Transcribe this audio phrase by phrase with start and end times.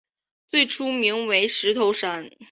[0.49, 2.31] 最初名为石头山。